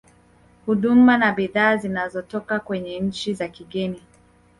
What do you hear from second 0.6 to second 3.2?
huduma na bidhaa zinazotoka kwenye